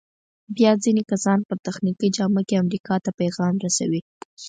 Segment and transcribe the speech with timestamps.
[0.55, 4.01] بیا ځینې کسان په تخنیکي جامه کې امریکا ته پیغام رسوي.